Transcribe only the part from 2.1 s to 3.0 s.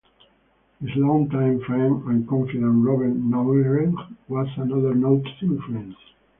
confidant